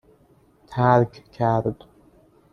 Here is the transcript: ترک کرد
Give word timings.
ترک 0.67 1.31
کرد 1.31 1.83